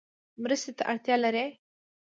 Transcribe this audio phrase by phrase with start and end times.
[0.41, 1.45] مرستې ته اړتیا لری؟